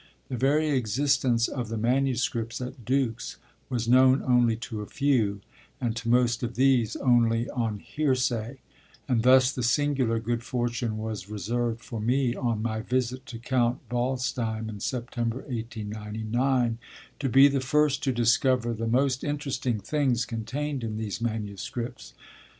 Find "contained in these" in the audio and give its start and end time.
20.25-21.21